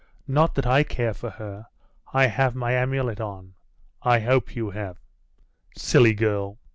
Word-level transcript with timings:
Not 0.27 0.55
that 0.55 0.65
I 0.65 0.81
care 0.81 1.13
for 1.13 1.29
her; 1.29 1.67
I 2.11 2.25
have 2.25 2.55
my 2.55 2.71
amulet 2.71 3.21
on. 3.21 3.53
I 4.01 4.19
hope 4.21 4.55
you 4.55 4.71
have?' 4.71 4.97
'Silly 5.77 6.15
girl! 6.15 6.57